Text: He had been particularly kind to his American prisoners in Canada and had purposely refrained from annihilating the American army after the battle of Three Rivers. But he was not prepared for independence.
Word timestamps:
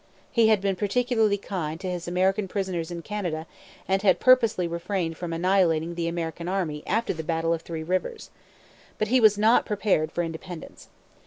He 0.31 0.47
had 0.47 0.61
been 0.61 0.75
particularly 0.77 1.37
kind 1.37 1.79
to 1.79 1.87
his 1.87 2.07
American 2.07 2.47
prisoners 2.47 2.89
in 2.89 3.03
Canada 3.03 3.45
and 3.87 4.01
had 4.01 4.19
purposely 4.19 4.67
refrained 4.67 5.15
from 5.15 5.31
annihilating 5.31 5.93
the 5.93 6.07
American 6.07 6.47
army 6.47 6.81
after 6.87 7.13
the 7.13 7.23
battle 7.23 7.53
of 7.53 7.61
Three 7.61 7.83
Rivers. 7.83 8.31
But 8.97 9.09
he 9.09 9.19
was 9.21 9.37
not 9.37 9.63
prepared 9.63 10.11
for 10.11 10.23
independence. 10.23 10.89